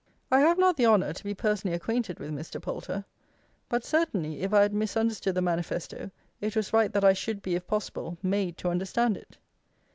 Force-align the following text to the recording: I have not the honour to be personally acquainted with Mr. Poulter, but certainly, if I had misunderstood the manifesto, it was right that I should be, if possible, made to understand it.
I 0.31 0.39
have 0.39 0.57
not 0.57 0.77
the 0.77 0.87
honour 0.87 1.13
to 1.13 1.23
be 1.23 1.35
personally 1.35 1.75
acquainted 1.75 2.17
with 2.19 2.31
Mr. 2.31 2.59
Poulter, 2.59 3.05
but 3.69 3.83
certainly, 3.85 4.41
if 4.41 4.51
I 4.51 4.63
had 4.63 4.73
misunderstood 4.73 5.35
the 5.35 5.43
manifesto, 5.43 6.09
it 6.39 6.55
was 6.55 6.73
right 6.73 6.91
that 6.91 7.05
I 7.05 7.13
should 7.13 7.43
be, 7.43 7.53
if 7.53 7.67
possible, 7.67 8.17
made 8.23 8.57
to 8.57 8.69
understand 8.69 9.15
it. 9.15 9.37